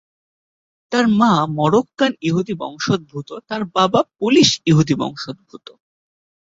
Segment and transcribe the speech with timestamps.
[0.91, 5.67] তার মা মরোক্কান-ইহুদি বংশদ্ভুত, তার বাবা পোলিশ-ইহুদি বংশদ্ভুত।